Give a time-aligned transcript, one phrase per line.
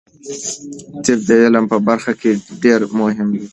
[1.05, 2.31] طب د علم په برخه کې
[2.63, 3.45] ډیر مهم دی.